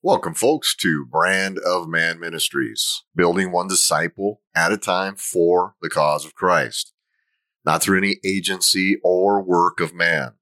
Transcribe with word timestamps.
Welcome, 0.00 0.34
folks, 0.34 0.76
to 0.76 1.04
Brand 1.04 1.58
of 1.58 1.88
Man 1.88 2.20
Ministries, 2.20 3.02
building 3.16 3.50
one 3.50 3.66
disciple 3.66 4.40
at 4.54 4.70
a 4.70 4.76
time 4.76 5.16
for 5.16 5.74
the 5.82 5.90
cause 5.90 6.24
of 6.24 6.36
Christ, 6.36 6.92
not 7.64 7.82
through 7.82 7.98
any 7.98 8.18
agency 8.24 9.00
or 9.02 9.42
work 9.42 9.80
of 9.80 9.92
man, 9.92 10.34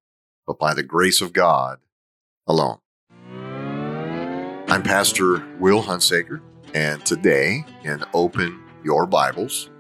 but 0.47 0.59
by 0.59 0.75
the 0.75 0.83
grace 0.83 1.23
of 1.23 1.33
God 1.33 1.79
alone. 2.47 2.81
I'm 4.69 4.83
Pastor 4.83 5.43
Will 5.59 5.83
Hunsaker, 5.83 6.43
and 6.75 7.03
today 7.07 7.65
in 7.83 8.05
Open 8.13 8.63
Your 8.85 9.07
Bibles, 9.07 9.71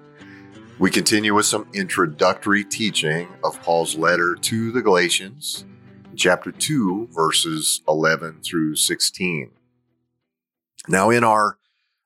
we 0.79 0.91
continue 0.91 1.35
with 1.35 1.45
some 1.45 1.69
introductory 1.75 2.65
teaching 2.65 3.29
of 3.45 3.61
Paul's 3.61 3.95
letter 3.95 4.37
to 4.37 4.73
the 4.73 4.81
Galatians, 4.81 5.67
chapter 6.15 6.51
2, 6.51 7.09
verses 7.13 7.83
11 7.87 8.41
through 8.43 8.75
16. 8.77 9.51
Now, 10.89 11.11
in 11.11 11.25
our 11.25 11.59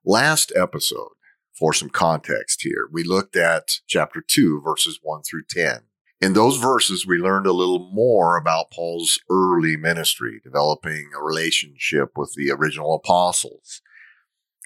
last 0.06 0.52
episode, 0.56 1.12
for 1.52 1.74
some 1.74 1.90
context 1.90 2.62
here, 2.62 2.88
we 2.90 3.04
looked 3.04 3.36
at 3.36 3.80
chapter 3.86 4.22
2, 4.26 4.62
verses 4.64 4.98
1 5.02 5.22
through 5.22 5.44
10. 5.50 5.80
In 6.22 6.32
those 6.32 6.56
verses, 6.56 7.06
we 7.06 7.18
learned 7.18 7.46
a 7.46 7.52
little 7.52 7.90
more 7.92 8.38
about 8.38 8.70
Paul's 8.70 9.20
early 9.28 9.76
ministry, 9.76 10.40
developing 10.42 11.10
a 11.14 11.22
relationship 11.22 12.12
with 12.16 12.32
the 12.34 12.50
original 12.50 12.94
apostles 12.94 13.82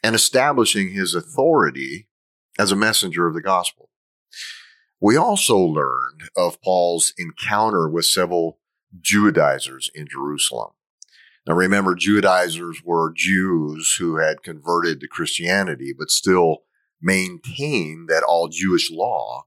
and 0.05 0.15
establishing 0.15 0.91
his 0.91 1.15
authority 1.15 2.09
as 2.57 2.71
a 2.71 2.77
messenger 2.77 3.27
of 3.27 3.35
the 3.35 3.43
gospel. 3.43 3.91
We 5.01 5.17
also 5.17 5.59
learned 5.59 6.29
of 6.37 6.63
Paul's 6.63 7.13
encounter 7.19 7.89
with 7.89 8.05
several 8.05 8.61
Judaizers 9.01 9.91
in 9.93 10.07
Jerusalem. 10.09 10.71
Now 11.47 11.55
remember, 11.55 11.95
Judaizers 11.95 12.83
were 12.85 13.13
Jews 13.15 13.97
who 13.99 14.17
had 14.17 14.43
converted 14.43 15.01
to 15.01 15.09
Christianity, 15.09 15.95
but 15.97 16.11
still 16.11 16.63
maintained 17.03 18.09
that 18.09 18.23
all 18.23 18.49
Jewish 18.49 18.91
law 18.91 19.45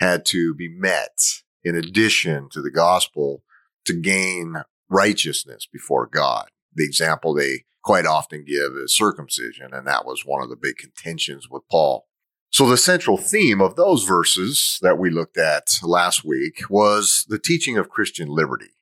had 0.00 0.24
to 0.26 0.52
be 0.54 0.68
met 0.68 1.16
in 1.62 1.76
addition 1.76 2.48
to 2.50 2.60
the 2.60 2.72
gospel 2.72 3.44
to 3.84 3.92
gain 3.92 4.64
righteousness 4.88 5.66
before 5.72 6.08
God. 6.08 6.48
The 6.74 6.84
example 6.84 7.34
they 7.34 7.64
quite 7.84 8.06
often 8.06 8.44
give 8.44 8.72
is 8.82 8.96
circumcision, 8.96 9.72
and 9.72 9.86
that 9.86 10.04
was 10.04 10.22
one 10.24 10.42
of 10.42 10.50
the 10.50 10.56
big 10.56 10.76
contentions 10.76 11.48
with 11.48 11.62
Paul. 11.70 12.06
So 12.50 12.68
the 12.68 12.76
central 12.76 13.16
theme 13.16 13.60
of 13.60 13.76
those 13.76 14.04
verses 14.04 14.78
that 14.82 14.98
we 14.98 15.08
looked 15.08 15.38
at 15.38 15.78
last 15.82 16.24
week 16.24 16.68
was 16.68 17.24
the 17.28 17.38
teaching 17.38 17.78
of 17.78 17.88
Christian 17.88 18.28
liberty 18.28 18.72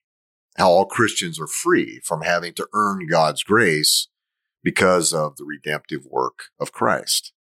how 0.60 0.70
all 0.70 0.84
Christians 0.84 1.40
are 1.40 1.46
free 1.46 2.00
from 2.04 2.20
having 2.20 2.52
to 2.52 2.68
earn 2.74 3.06
God's 3.06 3.42
grace 3.42 4.08
because 4.62 5.14
of 5.14 5.36
the 5.36 5.44
redemptive 5.44 6.04
work 6.04 6.50
of 6.60 6.70
Christ. 6.70 7.32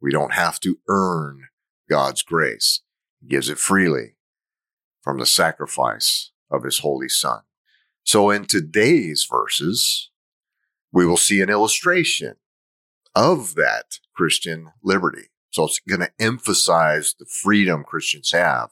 We 0.00 0.10
don't 0.10 0.32
have 0.32 0.58
to 0.60 0.78
earn 0.88 1.48
God's 1.90 2.22
grace. 2.22 2.80
He 3.20 3.28
gives 3.28 3.50
it 3.50 3.58
freely 3.58 4.16
from 5.02 5.18
the 5.18 5.26
sacrifice 5.26 6.32
of 6.50 6.64
his 6.64 6.78
holy 6.78 7.10
son. 7.10 7.40
So 8.02 8.30
in 8.30 8.46
today's 8.46 9.26
verses, 9.30 10.10
we 10.90 11.04
will 11.04 11.18
see 11.18 11.42
an 11.42 11.50
illustration 11.50 12.36
of 13.14 13.56
that 13.56 13.98
Christian 14.16 14.72
liberty. 14.82 15.28
So 15.50 15.64
it's 15.64 15.80
going 15.86 16.00
to 16.00 16.12
emphasize 16.18 17.14
the 17.18 17.26
freedom 17.26 17.84
Christians 17.84 18.32
have. 18.32 18.70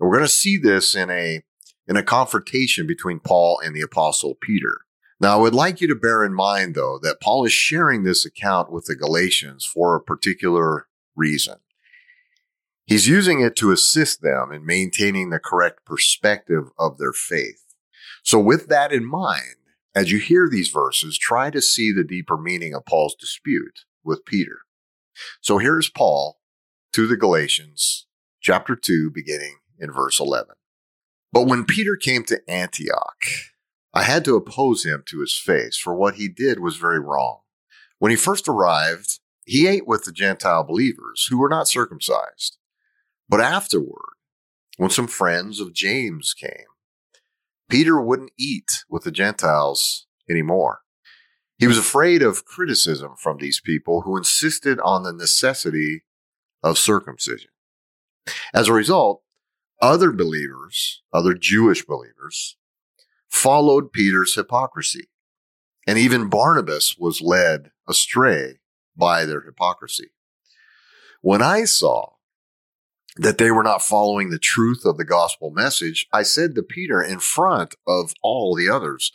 And 0.00 0.08
we're 0.08 0.16
going 0.16 0.28
to 0.28 0.34
see 0.34 0.56
this 0.56 0.96
in 0.96 1.08
a 1.08 1.42
in 1.86 1.96
a 1.96 2.02
confrontation 2.02 2.86
between 2.86 3.20
Paul 3.20 3.60
and 3.64 3.74
the 3.74 3.80
apostle 3.80 4.36
Peter. 4.40 4.82
Now, 5.20 5.34
I 5.34 5.40
would 5.40 5.54
like 5.54 5.80
you 5.80 5.86
to 5.88 5.94
bear 5.94 6.24
in 6.24 6.34
mind, 6.34 6.74
though, 6.74 6.98
that 7.02 7.20
Paul 7.20 7.44
is 7.44 7.52
sharing 7.52 8.02
this 8.02 8.26
account 8.26 8.72
with 8.72 8.86
the 8.86 8.96
Galatians 8.96 9.64
for 9.64 9.94
a 9.94 10.02
particular 10.02 10.88
reason. 11.14 11.56
He's 12.86 13.06
using 13.06 13.40
it 13.40 13.54
to 13.56 13.70
assist 13.70 14.22
them 14.22 14.50
in 14.52 14.66
maintaining 14.66 15.30
the 15.30 15.38
correct 15.38 15.84
perspective 15.84 16.70
of 16.78 16.98
their 16.98 17.12
faith. 17.12 17.62
So 18.24 18.38
with 18.38 18.68
that 18.68 18.92
in 18.92 19.04
mind, 19.04 19.56
as 19.94 20.10
you 20.10 20.18
hear 20.18 20.48
these 20.50 20.68
verses, 20.68 21.18
try 21.18 21.50
to 21.50 21.62
see 21.62 21.92
the 21.92 22.04
deeper 22.04 22.36
meaning 22.36 22.74
of 22.74 22.84
Paul's 22.84 23.14
dispute 23.14 23.84
with 24.04 24.24
Peter. 24.24 24.60
So 25.40 25.58
here's 25.58 25.88
Paul 25.88 26.40
to 26.94 27.06
the 27.06 27.16
Galatians, 27.16 28.06
chapter 28.40 28.74
2, 28.74 29.10
beginning 29.10 29.58
in 29.78 29.92
verse 29.92 30.18
11. 30.18 30.54
But 31.32 31.46
when 31.46 31.64
Peter 31.64 31.96
came 31.96 32.24
to 32.24 32.42
Antioch, 32.48 33.24
I 33.94 34.02
had 34.02 34.24
to 34.26 34.36
oppose 34.36 34.84
him 34.84 35.02
to 35.06 35.20
his 35.20 35.38
face, 35.38 35.78
for 35.78 35.94
what 35.94 36.16
he 36.16 36.28
did 36.28 36.60
was 36.60 36.76
very 36.76 37.00
wrong. 37.00 37.40
When 37.98 38.10
he 38.10 38.16
first 38.16 38.48
arrived, 38.48 39.20
he 39.44 39.66
ate 39.66 39.86
with 39.86 40.04
the 40.04 40.12
Gentile 40.12 40.64
believers 40.64 41.26
who 41.30 41.38
were 41.38 41.48
not 41.48 41.68
circumcised. 41.68 42.58
But 43.28 43.40
afterward, 43.40 44.16
when 44.76 44.90
some 44.90 45.06
friends 45.06 45.60
of 45.60 45.72
James 45.72 46.34
came, 46.34 46.66
Peter 47.68 48.00
wouldn't 48.00 48.32
eat 48.38 48.84
with 48.90 49.04
the 49.04 49.10
Gentiles 49.10 50.06
anymore. 50.28 50.80
He 51.58 51.66
was 51.66 51.78
afraid 51.78 52.22
of 52.22 52.44
criticism 52.44 53.14
from 53.16 53.38
these 53.38 53.60
people 53.60 54.02
who 54.02 54.16
insisted 54.16 54.78
on 54.80 55.02
the 55.02 55.12
necessity 55.12 56.02
of 56.62 56.76
circumcision. 56.76 57.50
As 58.52 58.68
a 58.68 58.72
result, 58.72 59.22
other 59.82 60.12
believers, 60.12 61.02
other 61.12 61.34
Jewish 61.34 61.84
believers, 61.84 62.56
followed 63.28 63.92
Peter's 63.92 64.34
hypocrisy. 64.34 65.08
And 65.86 65.98
even 65.98 66.30
Barnabas 66.30 66.96
was 66.96 67.20
led 67.20 67.72
astray 67.88 68.60
by 68.96 69.24
their 69.24 69.40
hypocrisy. 69.40 70.12
When 71.20 71.42
I 71.42 71.64
saw 71.64 72.12
that 73.16 73.38
they 73.38 73.50
were 73.50 73.64
not 73.64 73.82
following 73.82 74.30
the 74.30 74.38
truth 74.38 74.84
of 74.84 74.96
the 74.96 75.04
gospel 75.04 75.50
message, 75.50 76.06
I 76.12 76.22
said 76.22 76.54
to 76.54 76.62
Peter 76.62 77.02
in 77.02 77.18
front 77.18 77.74
of 77.86 78.14
all 78.22 78.54
the 78.54 78.68
others, 78.68 79.12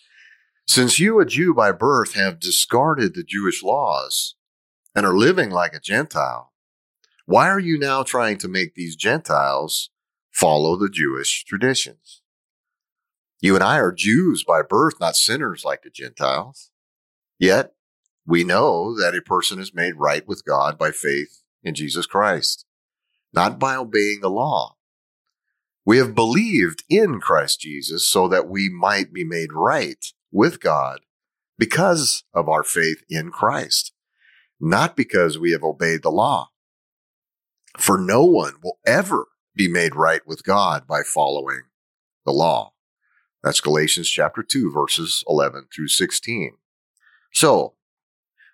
since 0.67 0.99
you, 0.99 1.19
a 1.21 1.25
Jew 1.25 1.53
by 1.53 1.71
birth, 1.71 2.13
have 2.15 2.41
discarded 2.41 3.15
the 3.15 3.23
Jewish 3.23 3.63
laws 3.63 4.35
and 4.93 5.05
are 5.05 5.17
living 5.17 5.49
like 5.49 5.73
a 5.73 5.79
Gentile, 5.79 6.51
why 7.25 7.47
are 7.47 7.59
you 7.59 7.79
now 7.79 8.03
trying 8.03 8.37
to 8.39 8.47
make 8.49 8.75
these 8.75 8.95
Gentiles 8.95 9.89
follow 10.37 10.75
the 10.75 10.89
Jewish 10.89 11.43
traditions. 11.45 12.21
You 13.41 13.55
and 13.55 13.63
I 13.63 13.79
are 13.79 13.91
Jews 13.91 14.43
by 14.43 14.61
birth, 14.61 14.99
not 14.99 15.15
sinners 15.15 15.65
like 15.65 15.81
the 15.81 15.89
Gentiles. 15.89 16.69
Yet 17.39 17.73
we 18.25 18.43
know 18.43 18.95
that 18.95 19.15
a 19.15 19.21
person 19.21 19.59
is 19.59 19.73
made 19.73 19.95
right 19.95 20.27
with 20.27 20.45
God 20.45 20.77
by 20.77 20.91
faith 20.91 21.41
in 21.63 21.73
Jesus 21.73 22.05
Christ, 22.05 22.65
not 23.33 23.57
by 23.57 23.75
obeying 23.75 24.19
the 24.21 24.29
law. 24.29 24.75
We 25.85 25.97
have 25.97 26.13
believed 26.13 26.83
in 26.87 27.19
Christ 27.19 27.61
Jesus 27.61 28.07
so 28.07 28.27
that 28.27 28.47
we 28.47 28.69
might 28.69 29.11
be 29.11 29.23
made 29.23 29.53
right 29.53 30.05
with 30.31 30.59
God 30.59 30.99
because 31.57 32.25
of 32.31 32.47
our 32.47 32.63
faith 32.63 33.01
in 33.09 33.31
Christ, 33.31 33.91
not 34.59 34.95
because 34.95 35.39
we 35.39 35.51
have 35.51 35.63
obeyed 35.63 36.03
the 36.03 36.11
law. 36.11 36.49
For 37.77 37.97
no 37.97 38.23
one 38.23 38.55
will 38.61 38.77
ever 38.85 39.25
be 39.57 39.67
made 39.67 39.95
right 39.95 40.25
with 40.25 40.43
God 40.43 40.87
by 40.87 41.01
following 41.03 41.63
the 42.25 42.31
law. 42.31 42.73
That's 43.43 43.61
Galatians 43.61 44.09
chapter 44.09 44.43
2, 44.43 44.71
verses 44.71 45.23
11 45.27 45.67
through 45.73 45.87
16. 45.89 46.57
So 47.33 47.75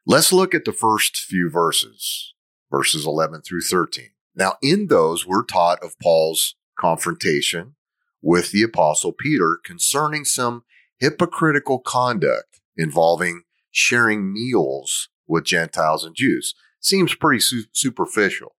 let's 0.05 0.33
look 0.33 0.53
at 0.53 0.65
the 0.65 0.73
first 0.73 1.17
few 1.17 1.49
verses, 1.49 2.33
verses 2.71 3.05
11 3.05 3.41
through 3.41 3.61
13. 3.61 4.09
Now, 4.35 4.53
in 4.61 4.87
those, 4.87 5.25
we're 5.27 5.45
taught 5.45 5.83
of 5.83 5.99
Paul's 5.99 6.55
confrontation 6.77 7.75
with 8.21 8.51
the 8.51 8.63
apostle 8.63 9.13
Peter 9.13 9.59
concerning 9.63 10.25
some 10.25 10.63
hypocritical 10.99 11.79
conduct 11.79 12.61
involving 12.75 13.43
sharing 13.71 14.31
meals 14.33 15.09
with 15.27 15.43
Gentiles 15.43 16.03
and 16.03 16.15
Jews. 16.15 16.55
Seems 16.79 17.15
pretty 17.15 17.39
su- 17.39 17.65
superficial. 17.71 18.55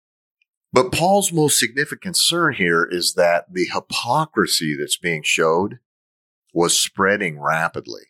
But 0.74 0.90
Paul's 0.90 1.32
most 1.32 1.56
significant 1.56 2.02
concern 2.02 2.54
here 2.54 2.84
is 2.84 3.14
that 3.14 3.44
the 3.48 3.66
hypocrisy 3.72 4.76
that's 4.76 4.96
being 4.96 5.22
showed 5.22 5.78
was 6.52 6.76
spreading 6.76 7.38
rapidly. 7.38 8.02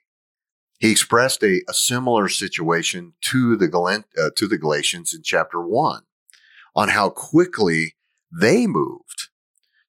He 0.79 0.91
expressed 0.91 1.43
a, 1.43 1.61
a 1.69 1.75
similar 1.75 2.27
situation 2.31 3.13
to 3.25 3.57
the, 3.57 3.67
uh, 4.19 4.31
to 4.37 4.49
the 4.49 4.57
Galatians 4.57 5.13
in 5.13 5.21
chapter 5.23 5.61
one 5.61 6.05
on 6.75 6.89
how 6.89 7.11
quickly 7.11 7.97
they 8.33 8.67
moved 8.67 9.29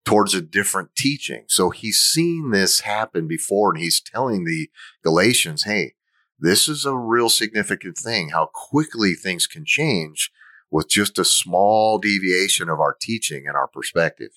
towards 0.05 0.35
a 0.35 0.43
different 0.43 0.97
teaching. 0.97 1.45
So 1.47 1.71
he's 1.71 1.99
seen 1.99 2.51
this 2.51 2.81
happen 2.81 3.29
before 3.29 3.73
and 3.73 3.81
he's 3.81 4.01
telling 4.01 4.45
the 4.45 4.69
Galatians, 5.05 5.63
Hey, 5.63 5.95
this 6.41 6.67
is 6.67 6.85
a 6.85 6.97
real 6.97 7.29
significant 7.29 7.97
thing, 7.97 8.31
how 8.31 8.51
quickly 8.53 9.15
things 9.15 9.47
can 9.47 9.65
change 9.65 10.33
with 10.71 10.89
just 10.89 11.19
a 11.19 11.25
small 11.25 11.99
deviation 11.99 12.69
of 12.69 12.81
our 12.81 12.97
teaching 13.01 13.45
and 13.47 13.57
our 13.57 13.69
perspective. 13.69 14.31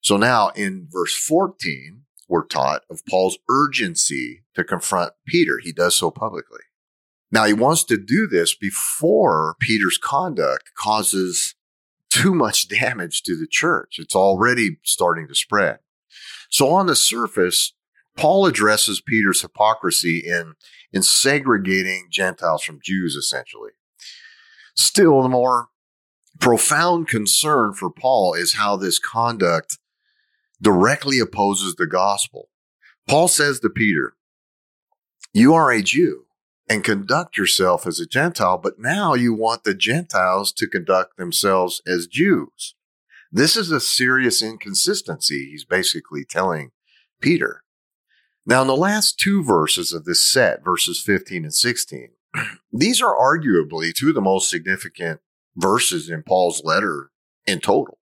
So 0.00 0.16
now 0.16 0.48
in 0.50 0.88
verse 0.90 1.14
14, 1.16 2.02
we're 2.28 2.46
taught 2.46 2.82
of 2.88 3.04
Paul's 3.06 3.38
urgency 3.48 4.44
to 4.54 4.64
confront 4.64 5.12
Peter. 5.26 5.58
He 5.62 5.72
does 5.72 5.96
so 5.96 6.10
publicly. 6.10 6.60
Now 7.32 7.44
he 7.44 7.52
wants 7.52 7.84
to 7.84 7.96
do 7.96 8.26
this 8.26 8.54
before 8.54 9.56
Peter's 9.60 9.98
conduct 9.98 10.70
causes 10.76 11.54
too 12.08 12.34
much 12.34 12.68
damage 12.68 13.22
to 13.22 13.36
the 13.36 13.46
church. 13.46 13.96
It's 13.98 14.16
already 14.16 14.78
starting 14.82 15.28
to 15.28 15.34
spread. 15.34 15.78
So 16.48 16.70
on 16.70 16.86
the 16.86 16.96
surface, 16.96 17.72
Paul 18.16 18.46
addresses 18.46 19.00
Peter's 19.00 19.42
hypocrisy 19.42 20.18
in, 20.18 20.54
in 20.92 21.02
segregating 21.02 22.08
Gentiles 22.10 22.62
from 22.62 22.80
Jews, 22.82 23.14
essentially. 23.14 23.70
Still, 24.74 25.22
the 25.22 25.28
more 25.28 25.68
profound 26.40 27.08
concern 27.08 27.74
for 27.74 27.90
Paul 27.90 28.34
is 28.34 28.54
how 28.54 28.76
this 28.76 28.98
conduct 28.98 29.78
directly 30.60 31.18
opposes 31.18 31.74
the 31.74 31.86
gospel. 31.86 32.48
Paul 33.08 33.28
says 33.28 33.60
to 33.60 33.70
Peter, 33.70 34.14
You 35.32 35.54
are 35.54 35.70
a 35.70 35.82
Jew 35.82 36.26
and 36.68 36.84
conduct 36.84 37.36
yourself 37.36 37.86
as 37.86 37.98
a 37.98 38.06
Gentile, 38.06 38.58
but 38.58 38.78
now 38.78 39.14
you 39.14 39.34
want 39.34 39.64
the 39.64 39.74
Gentiles 39.74 40.52
to 40.52 40.68
conduct 40.68 41.16
themselves 41.16 41.82
as 41.86 42.06
Jews. 42.06 42.74
This 43.32 43.56
is 43.56 43.70
a 43.70 43.80
serious 43.80 44.42
inconsistency, 44.42 45.50
he's 45.50 45.64
basically 45.64 46.24
telling 46.24 46.70
Peter. 47.20 47.62
Now, 48.46 48.62
in 48.62 48.68
the 48.68 48.76
last 48.76 49.18
two 49.18 49.44
verses 49.44 49.92
of 49.92 50.04
this 50.04 50.28
set, 50.28 50.64
verses 50.64 51.00
15 51.00 51.44
and 51.44 51.54
16, 51.54 52.10
these 52.72 53.00
are 53.00 53.16
arguably 53.16 53.92
two 53.94 54.10
of 54.10 54.14
the 54.14 54.20
most 54.20 54.50
significant 54.50 55.20
verses 55.56 56.08
in 56.08 56.22
Paul's 56.22 56.62
letter 56.64 57.10
in 57.46 57.60
total 57.60 57.98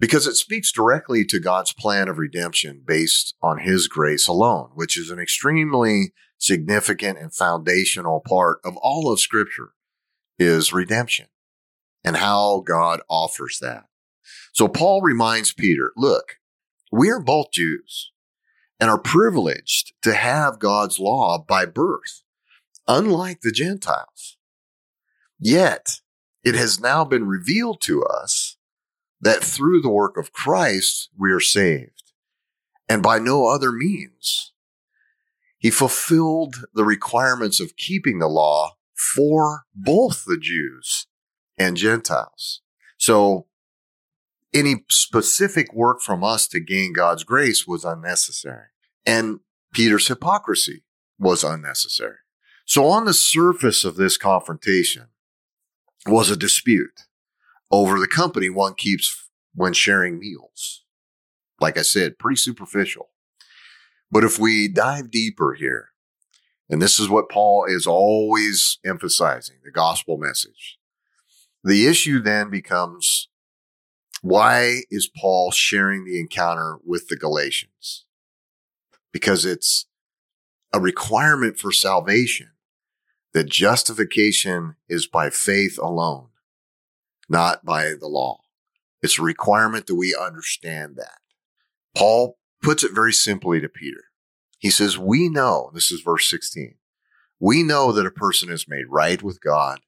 because 0.00 0.26
it 0.26 0.34
speaks 0.34 0.70
directly 0.70 1.24
to 1.24 1.40
God's 1.40 1.72
plan 1.72 2.08
of 2.08 2.18
redemption 2.18 2.82
based 2.86 3.34
on 3.42 3.58
his 3.58 3.88
grace 3.88 4.28
alone, 4.28 4.70
which 4.74 4.96
is 4.96 5.10
an 5.10 5.18
extremely 5.18 6.12
significant 6.38 7.18
and 7.18 7.34
foundational 7.34 8.20
part 8.20 8.60
of 8.64 8.76
all 8.76 9.10
of 9.10 9.20
scripture 9.20 9.72
is 10.38 10.72
redemption 10.72 11.26
and 12.04 12.16
how 12.16 12.62
God 12.64 13.00
offers 13.08 13.58
that. 13.60 13.84
So 14.52 14.68
Paul 14.68 15.02
reminds 15.02 15.52
Peter, 15.52 15.92
look, 15.96 16.36
we 16.92 17.10
are 17.10 17.20
both 17.20 17.50
Jews 17.52 18.12
and 18.78 18.88
are 18.88 18.98
privileged 18.98 19.92
to 20.02 20.14
have 20.14 20.60
God's 20.60 21.00
law 21.00 21.44
by 21.46 21.66
birth, 21.66 22.22
unlike 22.88 23.42
the 23.42 23.52
Gentiles. 23.52 24.36
Yet 25.38 26.00
it 26.42 26.54
has 26.54 26.80
now 26.80 27.04
been 27.04 27.28
revealed 27.28 27.80
to 27.82 28.02
us 28.02 28.56
that 29.20 29.44
through 29.44 29.82
the 29.82 29.90
work 29.90 30.16
of 30.16 30.32
Christ, 30.32 31.10
we 31.16 31.30
are 31.30 31.40
saved 31.40 32.12
and 32.88 33.02
by 33.02 33.18
no 33.18 33.46
other 33.46 33.70
means. 33.70 34.52
He 35.58 35.70
fulfilled 35.70 36.56
the 36.72 36.84
requirements 36.84 37.60
of 37.60 37.76
keeping 37.76 38.18
the 38.18 38.28
law 38.28 38.76
for 39.14 39.64
both 39.74 40.24
the 40.24 40.38
Jews 40.40 41.06
and 41.58 41.76
Gentiles. 41.76 42.62
So 42.96 43.46
any 44.54 44.84
specific 44.88 45.72
work 45.74 46.00
from 46.00 46.24
us 46.24 46.48
to 46.48 46.60
gain 46.60 46.92
God's 46.92 47.24
grace 47.24 47.66
was 47.66 47.84
unnecessary. 47.84 48.68
And 49.04 49.40
Peter's 49.72 50.08
hypocrisy 50.08 50.84
was 51.18 51.44
unnecessary. 51.44 52.18
So 52.68 52.84
on 52.84 53.06
the 53.06 53.14
surface 53.14 53.82
of 53.82 53.96
this 53.96 54.18
confrontation 54.18 55.06
was 56.06 56.28
a 56.28 56.36
dispute 56.36 57.06
over 57.70 57.98
the 57.98 58.06
company 58.06 58.50
one 58.50 58.74
keeps 58.74 59.30
when 59.54 59.72
sharing 59.72 60.18
meals. 60.18 60.84
Like 61.62 61.78
I 61.78 61.82
said, 61.82 62.18
pretty 62.18 62.36
superficial. 62.36 63.08
But 64.10 64.22
if 64.22 64.38
we 64.38 64.68
dive 64.68 65.10
deeper 65.10 65.54
here, 65.54 65.92
and 66.68 66.82
this 66.82 67.00
is 67.00 67.08
what 67.08 67.30
Paul 67.30 67.64
is 67.66 67.86
always 67.86 68.78
emphasizing 68.84 69.56
the 69.64 69.70
gospel 69.70 70.18
message, 70.18 70.78
the 71.64 71.86
issue 71.86 72.20
then 72.20 72.50
becomes 72.50 73.30
why 74.20 74.82
is 74.90 75.08
Paul 75.08 75.52
sharing 75.52 76.04
the 76.04 76.20
encounter 76.20 76.76
with 76.84 77.08
the 77.08 77.16
Galatians? 77.16 78.04
Because 79.10 79.46
it's 79.46 79.86
a 80.74 80.78
requirement 80.78 81.58
for 81.58 81.72
salvation 81.72 82.50
that 83.38 83.48
justification 83.48 84.74
is 84.88 85.06
by 85.06 85.30
faith 85.30 85.78
alone, 85.78 86.26
not 87.28 87.64
by 87.64 87.92
the 88.00 88.08
law. 88.08 88.40
It's 89.00 89.16
a 89.16 89.22
requirement 89.22 89.86
that 89.86 89.94
we 89.94 90.12
understand 90.12 90.96
that. 90.96 91.20
Paul 91.96 92.36
puts 92.60 92.82
it 92.82 92.92
very 92.92 93.12
simply 93.12 93.60
to 93.60 93.68
Peter. 93.68 94.06
He 94.58 94.70
says, 94.70 94.98
we 94.98 95.28
know, 95.28 95.70
this 95.72 95.92
is 95.92 96.00
verse 96.00 96.28
16, 96.28 96.74
we 97.38 97.62
know 97.62 97.92
that 97.92 98.06
a 98.06 98.10
person 98.10 98.50
is 98.50 98.66
made 98.66 98.86
right 98.88 99.22
with 99.22 99.40
God 99.40 99.82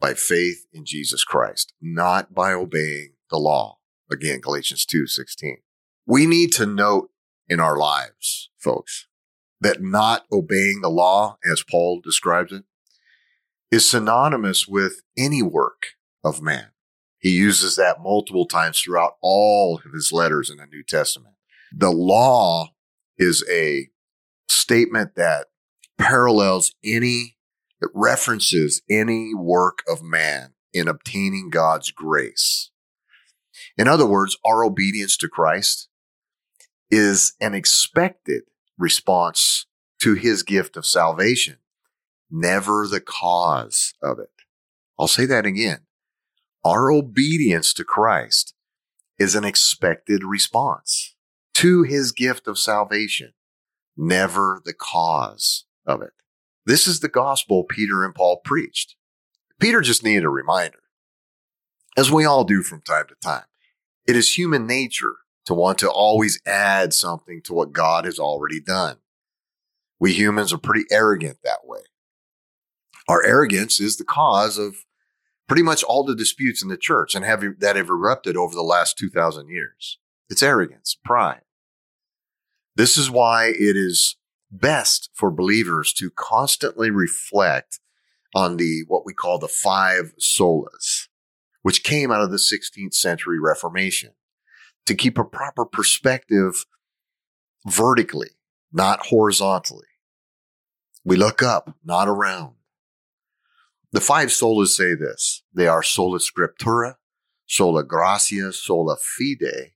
by 0.00 0.14
faith 0.14 0.66
in 0.72 0.84
Jesus 0.84 1.22
Christ, 1.22 1.72
not 1.80 2.34
by 2.34 2.52
obeying 2.52 3.12
the 3.30 3.38
law. 3.38 3.78
Again, 4.10 4.40
Galatians 4.40 4.84
2, 4.84 5.06
16. 5.06 5.58
We 6.06 6.26
need 6.26 6.50
to 6.54 6.66
note 6.66 7.10
in 7.48 7.60
our 7.60 7.78
lives, 7.78 8.50
folks, 8.58 9.06
that 9.60 9.80
not 9.80 10.24
obeying 10.32 10.80
the 10.80 10.90
law, 10.90 11.38
as 11.48 11.62
Paul 11.62 12.00
describes 12.02 12.50
it, 12.50 12.64
is 13.70 13.88
synonymous 13.88 14.66
with 14.66 15.02
any 15.16 15.42
work 15.42 15.88
of 16.24 16.42
man. 16.42 16.68
He 17.18 17.30
uses 17.30 17.76
that 17.76 18.00
multiple 18.00 18.46
times 18.46 18.80
throughout 18.80 19.16
all 19.20 19.80
of 19.84 19.92
his 19.92 20.10
letters 20.10 20.50
in 20.50 20.56
the 20.56 20.66
New 20.66 20.82
Testament. 20.82 21.34
The 21.72 21.90
law 21.90 22.70
is 23.18 23.44
a 23.50 23.88
statement 24.48 25.14
that 25.16 25.48
parallels 25.98 26.74
any, 26.82 27.36
it 27.80 27.90
references 27.94 28.82
any 28.88 29.34
work 29.34 29.82
of 29.86 30.02
man 30.02 30.54
in 30.72 30.88
obtaining 30.88 31.50
God's 31.50 31.90
grace. 31.90 32.70
In 33.76 33.86
other 33.86 34.06
words, 34.06 34.36
our 34.44 34.64
obedience 34.64 35.16
to 35.18 35.28
Christ 35.28 35.88
is 36.90 37.34
an 37.40 37.54
expected 37.54 38.42
response 38.78 39.66
to 40.00 40.14
his 40.14 40.42
gift 40.42 40.76
of 40.76 40.86
salvation, 40.86 41.58
never 42.30 42.86
the 42.86 43.00
cause 43.00 43.94
of 44.02 44.18
it. 44.18 44.30
I'll 44.98 45.08
say 45.08 45.26
that 45.26 45.46
again. 45.46 45.80
Our 46.64 46.90
obedience 46.90 47.72
to 47.74 47.84
Christ 47.84 48.54
is 49.18 49.34
an 49.34 49.44
expected 49.44 50.24
response 50.24 51.14
to 51.54 51.82
his 51.82 52.12
gift 52.12 52.46
of 52.46 52.58
salvation, 52.58 53.32
never 53.96 54.60
the 54.64 54.74
cause 54.74 55.64
of 55.86 56.02
it. 56.02 56.12
This 56.66 56.86
is 56.86 57.00
the 57.00 57.08
gospel 57.08 57.64
Peter 57.64 58.04
and 58.04 58.14
Paul 58.14 58.40
preached. 58.44 58.96
Peter 59.58 59.80
just 59.80 60.04
needed 60.04 60.24
a 60.24 60.30
reminder, 60.30 60.80
as 61.96 62.10
we 62.10 62.24
all 62.24 62.44
do 62.44 62.62
from 62.62 62.80
time 62.82 63.06
to 63.08 63.14
time. 63.22 63.44
It 64.06 64.16
is 64.16 64.38
human 64.38 64.66
nature 64.66 65.16
to 65.46 65.54
want 65.54 65.78
to 65.78 65.90
always 65.90 66.40
add 66.46 66.94
something 66.94 67.42
to 67.42 67.52
what 67.52 67.72
God 67.72 68.04
has 68.04 68.18
already 68.18 68.60
done. 68.60 68.98
We 69.98 70.12
humans 70.12 70.52
are 70.52 70.58
pretty 70.58 70.84
arrogant 70.90 71.38
that 71.44 71.60
way. 71.64 71.80
Our 73.10 73.26
arrogance 73.26 73.80
is 73.80 73.96
the 73.96 74.04
cause 74.04 74.56
of 74.56 74.84
pretty 75.48 75.64
much 75.64 75.82
all 75.82 76.04
the 76.04 76.14
disputes 76.14 76.62
in 76.62 76.68
the 76.68 76.76
church 76.76 77.12
and 77.12 77.24
have 77.24 77.42
that 77.58 77.74
have 77.74 77.88
erupted 77.88 78.36
over 78.36 78.54
the 78.54 78.62
last 78.62 78.96
2000 78.98 79.48
years. 79.48 79.98
It's 80.28 80.44
arrogance, 80.44 80.96
pride. 81.04 81.40
This 82.76 82.96
is 82.96 83.10
why 83.10 83.46
it 83.46 83.76
is 83.76 84.16
best 84.48 85.10
for 85.12 85.32
believers 85.32 85.92
to 85.94 86.12
constantly 86.12 86.88
reflect 86.88 87.80
on 88.32 88.58
the 88.58 88.84
what 88.86 89.04
we 89.04 89.12
call 89.12 89.40
the 89.40 89.48
five 89.48 90.14
solas, 90.20 91.08
which 91.62 91.82
came 91.82 92.12
out 92.12 92.22
of 92.22 92.30
the 92.30 92.36
16th 92.36 92.94
century 92.94 93.40
Reformation, 93.40 94.12
to 94.86 94.94
keep 94.94 95.18
a 95.18 95.24
proper 95.24 95.64
perspective 95.64 96.64
vertically, 97.66 98.30
not 98.72 99.06
horizontally. 99.06 99.88
We 101.04 101.16
look 101.16 101.42
up, 101.42 101.74
not 101.84 102.06
around. 102.06 102.54
The 103.92 104.00
five 104.00 104.28
solas 104.28 104.68
say 104.68 104.94
this. 104.94 105.42
They 105.52 105.66
are 105.66 105.82
sola 105.82 106.20
scriptura, 106.20 106.94
sola 107.46 107.82
gratia, 107.82 108.52
sola 108.52 108.96
fide, 108.96 109.72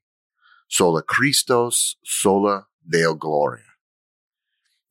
sola 0.68 1.02
Christos, 1.02 1.96
sola 2.04 2.66
Deo 2.88 3.14
gloria. 3.14 3.64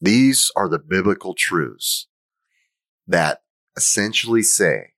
These 0.02 0.52
are 0.58 0.68
the 0.68 0.80
biblical 0.80 1.34
truths 1.34 2.08
that 3.08 3.44
essentially 3.78 4.44
say 4.44 4.94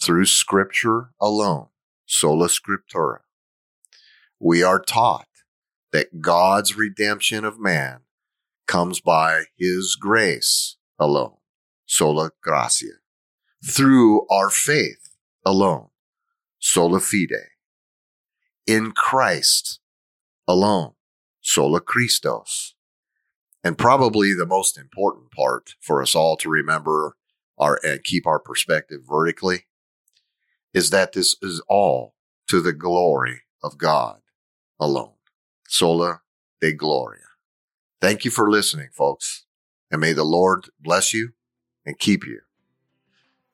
through 0.00 0.26
scripture 0.26 1.10
alone, 1.20 1.68
sola 2.06 2.46
scriptura, 2.46 3.20
we 4.38 4.62
are 4.62 4.80
taught 4.80 5.26
that 5.90 6.20
God's 6.20 6.76
redemption 6.76 7.44
of 7.44 7.58
man 7.58 8.02
comes 8.68 9.00
by 9.00 9.44
his 9.56 9.96
grace 9.96 10.76
alone, 10.98 11.38
sola 11.86 12.30
gratia 12.40 13.03
through 13.64 14.26
our 14.28 14.50
faith 14.50 15.10
alone, 15.44 15.88
sola 16.58 17.00
fide, 17.00 17.50
in 18.66 18.92
Christ 18.92 19.80
alone, 20.46 20.92
sola 21.40 21.80
Christos. 21.80 22.74
And 23.62 23.78
probably 23.78 24.34
the 24.34 24.46
most 24.46 24.76
important 24.76 25.30
part 25.30 25.74
for 25.80 26.02
us 26.02 26.14
all 26.14 26.36
to 26.36 26.50
remember 26.50 27.16
our 27.56 27.80
and 27.82 28.04
keep 28.04 28.26
our 28.26 28.38
perspective 28.38 29.00
vertically 29.08 29.66
is 30.74 30.90
that 30.90 31.12
this 31.12 31.36
is 31.40 31.62
all 31.68 32.14
to 32.48 32.60
the 32.60 32.72
glory 32.72 33.42
of 33.62 33.78
God 33.78 34.20
alone. 34.78 35.14
Sola 35.66 36.20
Deo 36.60 36.72
Gloria. 36.72 37.20
Thank 38.00 38.24
you 38.24 38.30
for 38.30 38.50
listening, 38.50 38.88
folks. 38.92 39.46
And 39.90 40.00
may 40.00 40.12
the 40.12 40.24
Lord 40.24 40.68
bless 40.78 41.14
you 41.14 41.30
and 41.86 41.98
keep 41.98 42.26
you. 42.26 42.40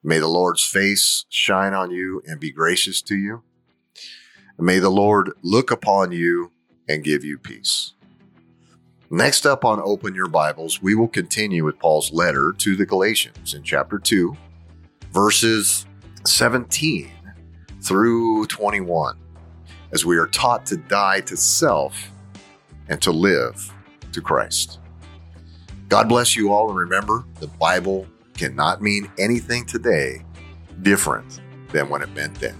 May 0.02 0.19
the 0.19 0.28
Lord's 0.28 0.64
face 0.64 1.26
shine 1.28 1.75
on 1.75 1.90
you 1.90 2.23
and 2.26 2.40
be 2.40 2.50
gracious 2.50 3.02
to 3.02 3.16
you. 3.16 3.42
And 4.57 4.66
may 4.66 4.78
the 4.78 4.90
Lord 4.90 5.33
look 5.42 5.71
upon 5.71 6.11
you 6.12 6.52
and 6.88 7.04
give 7.04 7.23
you 7.23 7.37
peace. 7.37 7.92
Next 9.11 9.45
up 9.45 9.62
on 9.62 9.78
Open 9.85 10.14
Your 10.14 10.28
Bibles, 10.28 10.80
we 10.80 10.95
will 10.95 11.09
continue 11.09 11.66
with 11.66 11.78
Paul's 11.78 12.12
letter 12.12 12.54
to 12.59 12.76
the 12.76 12.87
Galatians 12.87 13.52
in 13.52 13.62
chapter 13.62 13.99
2, 13.99 14.35
verses 15.12 15.85
17 16.25 17.11
through 17.83 18.47
21, 18.47 19.19
as 19.92 20.07
we 20.07 20.16
are 20.16 20.28
taught 20.28 20.64
to 20.66 20.78
die 20.78 21.21
to 21.23 21.37
self 21.37 22.11
and 22.88 23.02
to 23.02 23.11
live 23.11 23.71
to 24.12 24.23
Christ. 24.23 24.78
God 25.88 26.09
bless 26.09 26.37
you 26.37 26.52
all, 26.52 26.71
and 26.71 26.78
remember 26.78 27.25
the 27.40 27.49
Bible 27.49 28.07
cannot 28.40 28.80
mean 28.80 29.06
anything 29.18 29.66
today 29.66 30.25
different 30.80 31.42
than 31.73 31.90
when 31.90 32.00
it 32.00 32.09
meant 32.14 32.35
then. 32.40 32.56